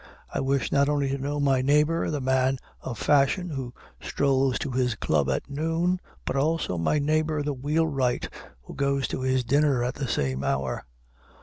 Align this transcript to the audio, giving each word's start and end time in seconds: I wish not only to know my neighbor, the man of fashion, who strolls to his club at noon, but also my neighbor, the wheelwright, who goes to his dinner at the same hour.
I 0.33 0.39
wish 0.39 0.71
not 0.71 0.89
only 0.89 1.09
to 1.09 1.19
know 1.19 1.39
my 1.39 1.61
neighbor, 1.61 2.09
the 2.09 2.19
man 2.21 2.57
of 2.81 2.97
fashion, 2.97 3.51
who 3.51 3.71
strolls 4.01 4.57
to 4.57 4.71
his 4.71 4.95
club 4.95 5.29
at 5.29 5.47
noon, 5.47 5.99
but 6.25 6.35
also 6.35 6.79
my 6.79 6.97
neighbor, 6.97 7.43
the 7.43 7.53
wheelwright, 7.53 8.27
who 8.63 8.73
goes 8.73 9.07
to 9.09 9.21
his 9.21 9.43
dinner 9.43 9.83
at 9.83 9.93
the 9.93 10.07
same 10.07 10.43
hour. 10.43 10.87